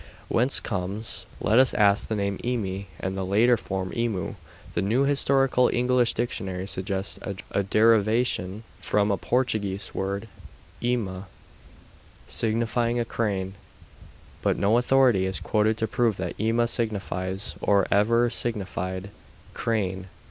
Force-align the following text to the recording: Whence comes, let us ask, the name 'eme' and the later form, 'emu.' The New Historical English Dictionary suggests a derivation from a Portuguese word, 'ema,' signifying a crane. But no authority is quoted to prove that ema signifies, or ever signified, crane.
Whence 0.29 0.59
comes, 0.59 1.27
let 1.39 1.59
us 1.59 1.75
ask, 1.75 2.07
the 2.07 2.15
name 2.15 2.39
'eme' 2.43 2.87
and 2.99 3.15
the 3.15 3.23
later 3.23 3.55
form, 3.55 3.93
'emu.' 3.95 4.33
The 4.73 4.81
New 4.81 5.03
Historical 5.03 5.69
English 5.71 6.15
Dictionary 6.15 6.65
suggests 6.65 7.19
a 7.51 7.61
derivation 7.61 8.63
from 8.79 9.11
a 9.11 9.17
Portuguese 9.17 9.93
word, 9.93 10.27
'ema,' 10.83 11.27
signifying 12.27 12.99
a 12.99 13.05
crane. 13.05 13.53
But 14.41 14.57
no 14.57 14.79
authority 14.79 15.27
is 15.27 15.39
quoted 15.39 15.77
to 15.77 15.87
prove 15.87 16.17
that 16.17 16.33
ema 16.39 16.65
signifies, 16.65 17.53
or 17.61 17.85
ever 17.91 18.31
signified, 18.31 19.11
crane. 19.53 20.07